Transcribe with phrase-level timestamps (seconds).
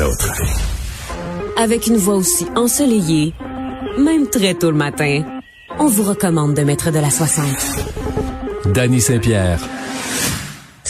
[0.00, 0.32] autres.
[1.58, 3.34] Avec une voix aussi ensoleillée,
[3.98, 5.22] même très tôt le matin,
[5.78, 7.46] on vous recommande de mettre de la 60.
[8.72, 9.60] Danny Saint-Pierre.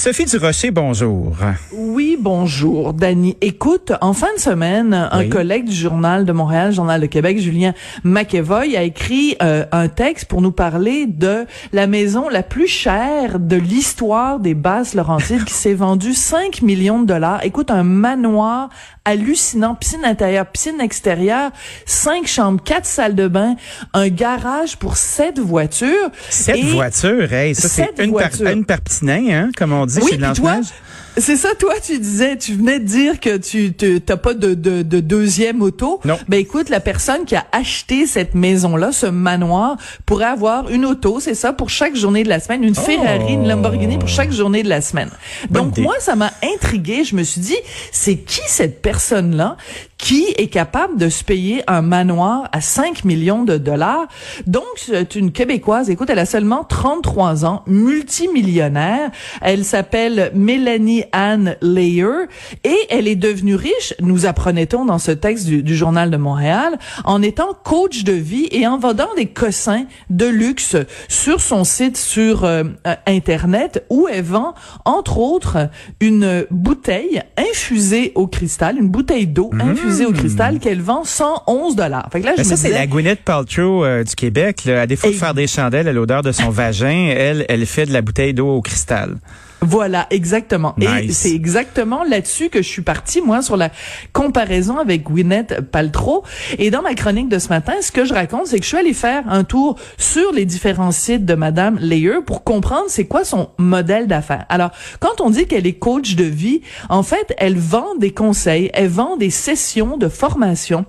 [0.03, 1.37] Sophie Durocher, bonjour.
[1.71, 3.37] Oui, bonjour, Dani.
[3.41, 7.73] Écoute, en fin de semaine, un collègue du Journal de Montréal, Journal de Québec, Julien
[8.03, 13.39] McEvoy, a écrit euh, un texte pour nous parler de la maison la plus chère
[13.39, 17.45] de l'histoire des Basses Laurentides qui s'est vendue 5 millions de dollars.
[17.45, 18.71] Écoute, un manoir
[19.05, 21.51] hallucinant, piscine intérieure, piscine extérieure,
[21.87, 23.57] cinq chambres, quatre salles de bain,
[23.95, 26.11] un garage pour sept voitures.
[26.29, 28.49] Sept voitures, hey, ça c'est une par, voitures.
[28.49, 30.73] une par hein, comme on dit Oui, puis toi, Blanche-Neige.
[31.19, 34.83] C'est ça, toi, tu disais, tu venais de dire que tu t'as pas de, de,
[34.83, 36.01] de deuxième auto.
[36.05, 36.19] Non.
[36.29, 41.21] Ben écoute, la personne qui a acheté cette maison-là, ce manoir, pourrait avoir une auto,
[41.21, 44.63] c'est ça, pour chaque journée de la semaine, une Ferrari, une Lamborghini pour chaque journée
[44.63, 45.11] de la semaine.
[45.51, 45.83] Bonne Donc idée.
[45.83, 47.05] moi, ça m'a intrigué.
[47.05, 47.57] Je me suis dit,
[47.91, 49.57] c'est qui cette personne-là
[49.99, 54.09] qui est capable de se payer un manoir à 5 millions de dollars?
[54.47, 55.91] Donc, c'est une Québécoise.
[55.91, 59.11] Écoute, elle a seulement 33 ans, multimillionnaire.
[59.41, 62.27] Elle s'appelle Mélanie Anne Layer
[62.65, 66.79] et elle est devenue riche, nous apprenait-on dans ce texte du, du Journal de Montréal,
[67.05, 70.77] en étant coach de vie et en vendant des cossins de luxe
[71.09, 75.69] sur son site sur euh, euh, Internet où elle vend, entre autres,
[76.01, 82.09] une bouteille infusée au cristal, une bouteille d'eau infusée au cristal qu'elle vend 111 dollars.
[82.13, 84.65] Fait que là, je Ben, me ça, c'est la Gwyneth Paltrow euh, du Québec.
[84.65, 84.83] Là.
[84.83, 87.93] À défaut de faire des chandelles à l'odeur de son vagin, elle, elle fait de
[87.93, 89.17] la bouteille d'eau au cristal.
[89.63, 90.75] Voilà, exactement.
[90.81, 93.71] Et c'est exactement là-dessus que je suis partie, moi, sur la
[94.13, 96.25] comparaison avec Gwyneth Paltrow.
[96.59, 98.77] Et dans ma chronique de ce matin, ce que je raconte, c'est que je suis
[98.77, 103.25] allée faire un tour sur les différents sites de Madame Layer pour comprendre c'est quoi
[103.25, 104.47] son modèle d'affaires.
[104.49, 108.71] Alors, quand on dit qu'elle est coach de vie, en fait, elle vend des conseils,
[108.75, 110.85] elle vend des sessions de formation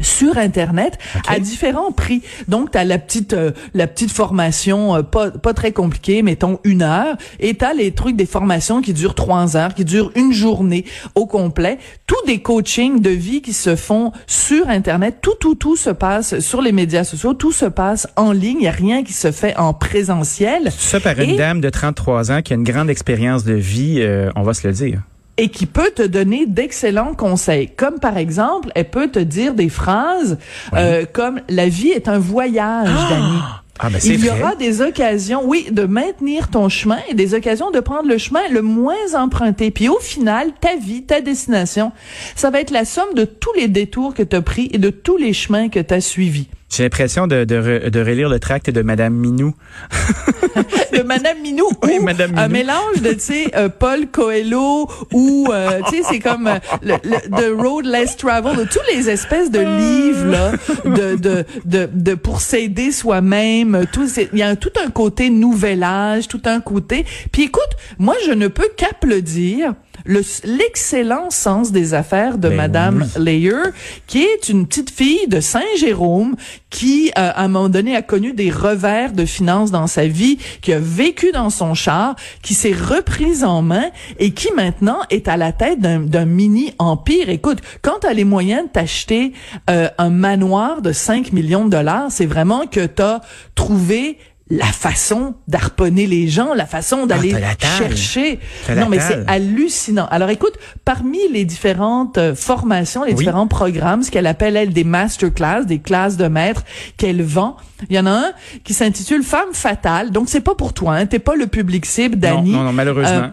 [0.00, 2.22] sur internet à différents prix.
[2.48, 6.60] Donc tu as la petite euh, la petite formation euh, pas pas très compliquée, mettons
[6.64, 10.12] une heure, et tu as les trucs des formations qui durent trois heures, qui durent
[10.14, 10.84] une journée
[11.14, 11.78] au complet.
[12.06, 15.18] Tous des coachings de vie qui se font sur internet.
[15.20, 17.34] Tout tout tout se passe sur les médias sociaux.
[17.34, 18.58] Tout se passe en ligne.
[18.60, 20.70] Il y a rien qui se fait en présentiel.
[20.72, 24.30] Ça par une dame de 33 ans qui a une grande expérience de vie, euh,
[24.36, 25.02] on va se le dire.
[25.38, 27.68] Et qui peut te donner d'excellents conseils.
[27.68, 30.38] Comme par exemple, elle peut te dire des phrases
[30.74, 33.38] euh, comme la vie est un voyage, Dani.
[33.80, 34.40] Ah, ben Il y vrai.
[34.40, 38.40] aura des occasions, oui, de maintenir ton chemin et des occasions de prendre le chemin
[38.50, 39.70] le moins emprunté.
[39.70, 41.92] Puis au final, ta vie, ta destination,
[42.34, 44.90] ça va être la somme de tous les détours que tu as pris et de
[44.90, 46.48] tous les chemins que tu as suivis.
[46.70, 49.54] J'ai l'impression de, de, de relire le tract de Madame Minou.
[50.92, 52.52] de Madame Minou Oui, ou Madame un Minou.
[52.58, 56.94] mélange de tu sais euh, Paul Coelho ou euh, tu sais c'est comme euh, le,
[57.04, 60.52] le- The Road Less Travel de tous les espèces de livres là
[60.84, 63.86] de de de, de pour s'aider soi-même
[64.32, 68.14] il y a un- tout un côté nouvel âge tout un côté puis écoute moi
[68.26, 69.74] je ne peux qu'applaudir
[70.08, 73.22] le- l'excellent sens des affaires de Ben Madame oui.
[73.24, 73.62] Layer,
[74.06, 76.34] qui est une petite fille de Saint-Jérôme
[76.70, 80.38] qui, euh, à un moment donné, a connu des revers de finances dans sa vie,
[80.62, 83.86] qui a vécu dans son char, qui s'est reprise en main
[84.18, 87.28] et qui maintenant est à la tête d'un mini empire.
[87.28, 89.32] Écoute, quand tu as les moyens de t'acheter
[89.68, 93.20] euh, un manoir de 5 millions de dollars, c'est vraiment que tu as
[93.54, 94.18] trouvé
[94.50, 97.56] la façon d'harponner les gens, la façon d'aller taille.
[97.78, 98.40] chercher.
[98.74, 100.06] Non, mais c'est hallucinant.
[100.10, 100.54] Alors écoute,
[100.86, 103.18] parmi les différentes euh, formations, les Oui.
[103.18, 106.64] différents programmes, ce qu'elle appelle elle des masterclass, des classes de maîtres
[106.96, 107.56] qu'elle vend,
[107.90, 108.32] il y en a un
[108.64, 110.10] qui s'intitule Femme fatale.
[110.12, 112.50] Donc c'est pas pour toi, hein, t'es pas le public cible, Non, Dani.
[112.50, 113.10] non, non, malheureusement.
[113.10, 113.28] Euh,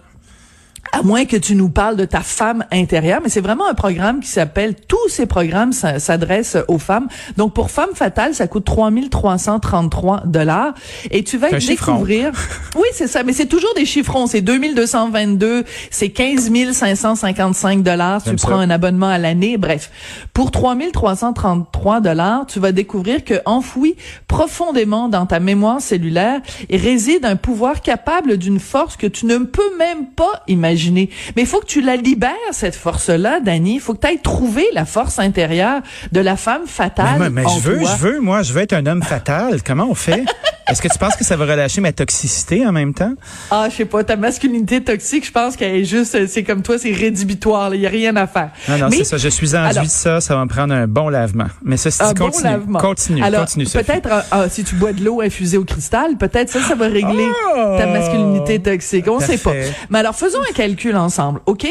[0.96, 4.22] à moins que tu nous parles de ta femme intérieure, mais c'est vraiment un programme
[4.22, 7.10] qui s'appelle, tous ces programmes s'adressent aux femmes.
[7.36, 10.74] Donc, pour Femme Fatale, ça coûte 3333 dollars.
[11.12, 12.32] Et tu vas découvrir...
[12.76, 14.26] oui, c'est ça, mais c'est toujours des chiffrons.
[14.28, 18.24] C'est 2222, c'est 15 555 dollars.
[18.24, 18.48] Tu ça.
[18.48, 19.58] prends un abonnement à l'année.
[19.58, 19.92] Bref,
[20.34, 23.98] pour 3333 dollars, tu vas découvrir que enfoui
[24.30, 26.40] profondément dans ta mémoire cellulaire
[26.72, 30.85] réside un pouvoir capable d'une force que tu ne peux même pas imaginer.
[30.92, 33.76] Mais il faut que tu la libères cette force-là, Dani.
[33.76, 37.30] Il faut que tu ailles trouver la force intérieure de la femme fatale.
[37.32, 37.92] Mais, je veux, toi.
[37.92, 39.62] je veux, moi, je veux être un homme fatal.
[39.64, 40.24] Comment on fait?
[40.70, 43.14] Est-ce que tu penses que ça va relâcher ma toxicité en même temps?
[43.52, 46.78] Ah, je sais pas, ta masculinité toxique, je pense qu'elle est juste, c'est comme toi,
[46.80, 48.50] c'est rédhibitoire, il y a rien à faire.
[48.70, 51.10] Non, non, c'est ça, je suis enduit de ça, ça va me prendre un bon
[51.10, 51.46] lavement.
[51.64, 52.80] Mais ça, un continue, bon lavement.
[52.80, 56.50] continue, Alors, continue, peut-être, euh, ah, si tu bois de l'eau infusée au cristal, peut-être
[56.50, 57.26] ça, ça va régler
[57.58, 57.76] Oh!
[57.78, 59.06] ta masculinité toxique.
[59.08, 59.54] On sait pas.
[59.90, 61.68] Mais alors, faisons un calcul ensemble, OK?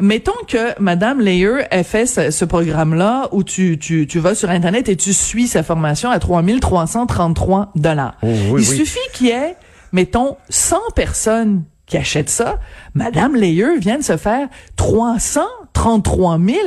[0.00, 4.50] Mettons que Madame Layer ait fait ce, ce programme-là où tu, tu, tu vas sur
[4.50, 8.14] Internet et tu suis sa formation à 3333 dollars.
[8.22, 8.76] Oh, oui, Il oui.
[8.76, 9.56] suffit qu'il y ait,
[9.92, 12.58] mettons, 100 personnes qui achètent ça.
[12.94, 16.58] Madame Layer vient de se faire 333 000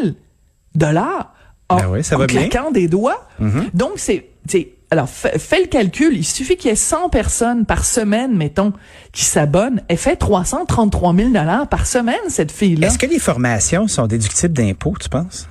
[0.75, 1.33] dollars
[1.69, 2.41] en, Ben oui, ça en va bien.
[2.43, 2.49] Mm-hmm.
[2.49, 3.27] claquant des doigts.
[3.73, 6.15] Donc, c'est, c'est, alors, fais, fais le calcul.
[6.15, 8.73] Il suffit qu'il y ait 100 personnes par semaine, mettons,
[9.11, 9.81] qui s'abonnent.
[9.89, 12.87] Elle fait 333 000 dollars par semaine, cette fille-là.
[12.87, 15.47] Est-ce que les formations sont déductibles d'impôts, tu penses?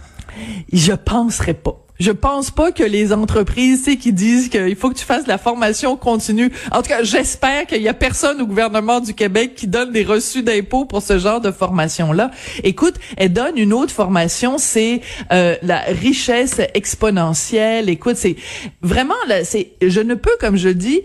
[0.72, 1.76] Je penserais pas.
[1.98, 5.24] Je pense pas que les entreprises, tu sais, qui disent qu'il faut que tu fasses
[5.24, 6.52] de la formation continue.
[6.70, 10.04] En tout cas, j'espère qu'il y a personne au gouvernement du Québec qui donne des
[10.04, 12.30] reçus d'impôts pour ce genre de formation-là.
[12.64, 15.00] Écoute, elle donne une autre formation, c'est
[15.32, 17.88] euh, la richesse exponentielle.
[17.88, 18.36] Écoute, c'est
[18.82, 21.00] vraiment, là, c'est, je ne peux, comme je dis,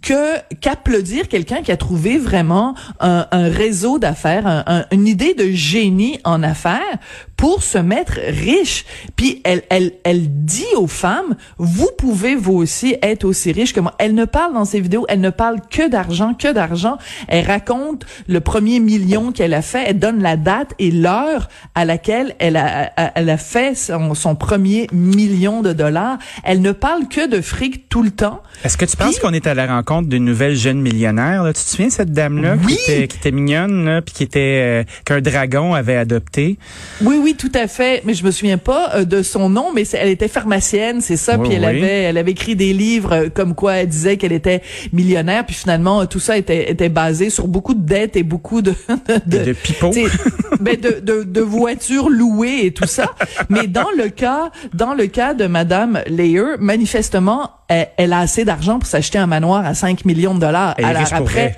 [0.00, 5.34] que qu'applaudir quelqu'un qui a trouvé vraiment un, un réseau d'affaires, un- un- une idée
[5.34, 6.98] de génie en affaires
[7.42, 8.84] pour se mettre riche.
[9.16, 13.80] Puis elle, elle, elle dit aux femmes, vous pouvez vous aussi être aussi riche que
[13.80, 13.96] moi.
[13.98, 16.98] Elle ne parle dans ses vidéos, elle ne parle que d'argent, que d'argent.
[17.26, 21.84] Elle raconte le premier million qu'elle a fait, elle donne la date et l'heure à
[21.84, 26.18] laquelle elle a, elle a fait son, son premier million de dollars.
[26.44, 28.40] Elle ne parle que de fric tout le temps.
[28.62, 31.42] Est-ce que tu penses qu'on est à la rencontre d'une nouvelle jeune millionnaire?
[31.42, 31.52] Là?
[31.52, 32.76] Tu te souviens de cette dame-là Oui!
[32.76, 36.56] qui, était, qui était mignonne, là, puis qui était euh, qu'un dragon avait adopté?
[37.00, 38.02] Oui, oui, tout à fait.
[38.04, 41.36] Mais je me souviens pas euh, de son nom, mais elle était pharmacienne, c'est ça.
[41.38, 41.78] Oui, puis elle oui.
[41.78, 44.62] avait, elle avait écrit des livres euh, comme quoi elle disait qu'elle était
[44.92, 45.44] millionnaire.
[45.46, 48.74] Puis finalement, euh, tout ça était, était basé sur beaucoup de dettes et beaucoup de
[49.26, 49.92] de, De pipeaux.
[50.60, 53.10] ben de, de, de voitures louées et tout ça.
[53.48, 58.44] Mais dans le cas, dans le cas de Madame Layer, manifestement, elle, elle a assez
[58.44, 60.74] d'argent pour s'acheter un manoir à 5 millions de dollars.
[60.78, 61.56] Est Alors après,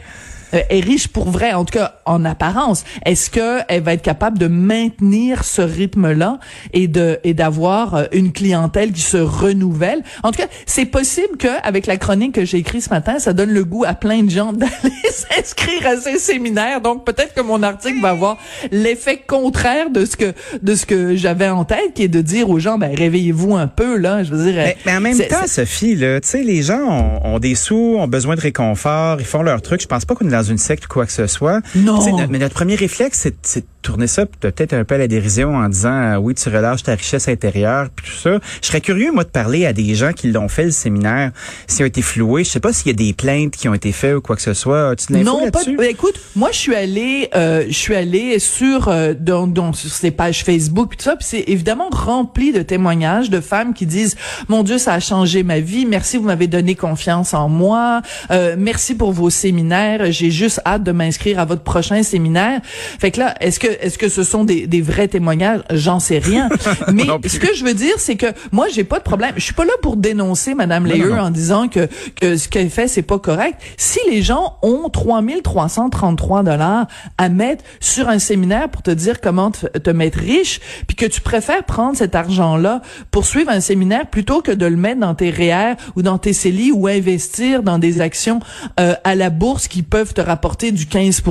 [0.68, 2.84] est riche pour vrai, en tout cas en apparence.
[3.04, 6.38] Est-ce que elle va être capable de maintenir ce rythme-là
[6.72, 10.02] et de et d'avoir euh, une clientèle qui se renouvelle?
[10.22, 13.32] En tout cas, c'est possible que avec la chronique que j'ai écrite ce matin, ça
[13.32, 14.72] donne le goût à plein de gens d'aller
[15.10, 16.80] s'inscrire à ces séminaires.
[16.80, 18.38] Donc peut-être que mon article va avoir
[18.70, 22.50] l'effet contraire de ce que de ce que j'avais en tête, qui est de dire
[22.50, 24.22] aux gens, ben réveillez-vous un peu là.
[24.22, 27.34] Je veux dire, Mais, mais en même temps, Sophie, là, tu sais, les gens ont,
[27.34, 29.82] ont des sous, ont besoin de réconfort, ils font leur truc.
[29.82, 31.60] Je pense pas qu'on est dans une secte ou quoi que ce soit.
[31.74, 31.98] Non.
[32.28, 35.92] Mais notre premier réflexe, c'est tourner ça peut-être un peu à la dérision en disant
[35.92, 38.38] euh, oui, tu relâches ta richesse intérieure puis tout ça.
[38.62, 41.30] Je serais curieux moi de parler à des gens qui l'ont fait le séminaire,
[41.66, 42.44] s'ils ont été floués.
[42.44, 44.42] Je sais pas s'il y a des plaintes qui ont été faites ou quoi que
[44.42, 44.94] ce soit.
[44.94, 45.62] De l'info Non, pas.
[45.64, 49.90] de- écoute, moi je suis allée, euh, je suis allée sur euh, dans, dans- sur
[49.90, 53.86] ces pages Facebook puis tout ça, puis c'est évidemment rempli de témoignages de femmes qui
[53.86, 54.16] disent
[54.48, 58.00] mon Dieu ça a changé ma vie, merci vous m'avez donné confiance en moi,
[58.30, 62.60] euh, merci pour vos séminaires, j'ai juste hâte de m'inscrire à votre prochain séminaire.
[62.64, 65.60] Fait que là, est-ce que est-ce que ce sont des, des vrais témoignages?
[65.70, 66.48] J'en sais rien.
[66.92, 69.32] Mais ce que je veux dire, c'est que moi j'ai pas de problème.
[69.36, 71.22] Je suis pas là pour dénoncer Madame Non, Layer non, non.
[71.22, 71.88] en disant que,
[72.20, 73.60] que ce qu'elle fait, c'est pas correct.
[73.76, 76.86] Si les gens ont 3333 dollars
[77.18, 81.06] à mettre sur un séminaire pour te dire comment te, te mettre riche, puis que
[81.06, 85.14] tu préfères prendre cet argent-là pour suivre un séminaire plutôt que de le mettre dans
[85.14, 88.40] tes REER ou dans tes CELI ou investir dans des actions
[88.80, 91.22] euh, à la bourse qui peuvent te rapporter du 15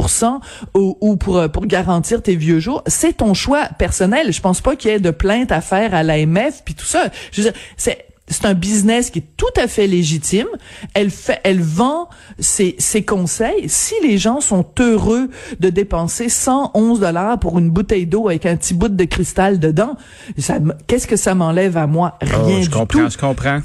[0.74, 4.32] ou, ou pour, euh, pour garantir tes vieux jours, c'est ton choix personnel.
[4.34, 7.06] Je pense pas qu'il y ait de plainte à faire à l'AMF puis tout ça.
[7.32, 10.48] Je veux dire, c'est c'est un business qui est tout à fait légitime.
[10.94, 12.08] Elle fait, elle vend
[12.40, 13.68] ses, ses conseils.
[13.68, 15.30] Si les gens sont heureux
[15.60, 19.98] de dépenser 111 dollars pour une bouteille d'eau avec un petit bout de cristal dedans,
[20.88, 22.18] qu'est-ce que ça m'enlève à moi?
[22.24, 23.10] Oh, Rien je du comprends, tout.
[23.12, 23.60] je comprends.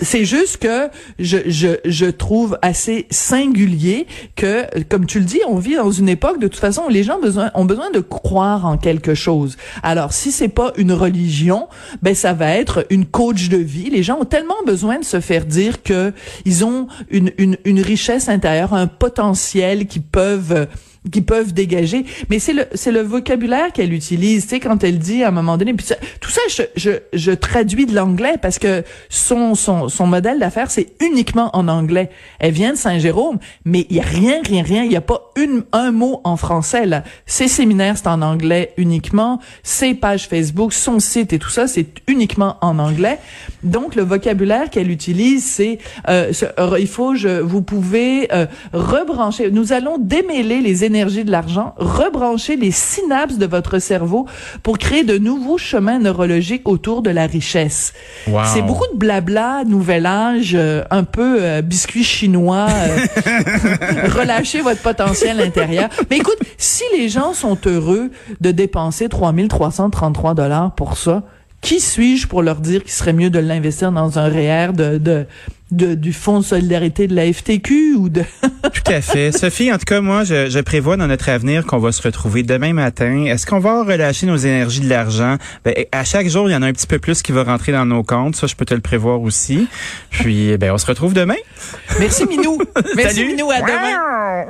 [0.00, 0.88] C'est juste que
[1.18, 6.08] je, je, je trouve assez singulier que, comme tu le dis, on vit dans une
[6.08, 9.56] époque de toute façon où les gens besoin, ont besoin de croire en quelque chose.
[9.82, 11.68] Alors, si c'est pas une religion,
[12.02, 13.90] ben ça va être une coach de vie.
[13.90, 16.12] Les gens ont tellement besoin de se faire dire que
[16.44, 20.66] ils ont une, une, une richesse intérieure, un potentiel qui peuvent
[21.10, 22.04] qui peuvent dégager.
[22.30, 25.32] Mais c'est le c'est le vocabulaire qu'elle utilise, tu sais, quand elle dit à un
[25.32, 25.74] moment donné.
[25.74, 25.86] Puis
[26.20, 30.70] tout ça, je, je, je traduis de l'anglais parce que son son son modèle d'affaires
[30.70, 32.10] c'est uniquement en anglais.
[32.38, 34.84] Elle vient de Saint-Jérôme, mais il y a rien, rien, rien.
[34.84, 37.04] Il y a pas une un mot en français là.
[37.26, 39.40] Ses séminaires c'est en anglais uniquement.
[39.62, 43.18] Ses pages Facebook, son site et tout ça c'est uniquement en anglais.
[43.62, 46.32] Donc le vocabulaire qu'elle utilise c'est euh,
[46.78, 49.50] il faut je vous pouvez euh, rebrancher.
[49.50, 54.26] Nous allons démêler les énergies de l'argent, rebrancher les synapses de votre cerveau
[54.62, 57.92] pour créer de nouveaux chemins neurologiques autour de la richesse.
[58.44, 64.80] C'est beaucoup de blabla, nouvel âge, euh, un peu euh, biscuit chinois, euh, relâchez votre
[64.80, 65.88] potentiel intérieur.
[66.10, 68.10] Mais écoute, si les gens sont heureux
[68.40, 71.22] de dépenser 3333 dollars pour ça,
[71.60, 75.26] qui suis-je pour leur dire qu'il serait mieux de l'investir dans un REER de, de,
[75.70, 78.22] de, du Fonds de solidarité de la FTQ ou de...
[78.42, 79.32] Tout à fait.
[79.32, 82.42] Sophie, en tout cas, moi, je, je prévois dans notre avenir qu'on va se retrouver
[82.42, 83.24] demain matin.
[83.24, 85.36] Est-ce qu'on va relâcher nos énergies de l'argent?
[85.64, 87.72] Ben, à chaque jour, il y en a un petit peu plus qui va rentrer
[87.72, 88.36] dans nos comptes.
[88.36, 89.68] Ça, je peux te le prévoir aussi.
[90.10, 91.34] Puis, ben, on se retrouve demain.
[91.98, 92.58] Merci, Minou.
[92.96, 93.50] Merci, Minou.
[93.50, 94.46] À demain.